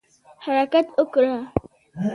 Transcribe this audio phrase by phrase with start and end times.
[0.45, 1.35] حرکت وکړه